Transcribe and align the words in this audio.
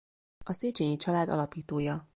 A 0.45 0.51
Szécsényi 0.53 0.95
család 0.95 1.29
alapítója. 1.29 2.09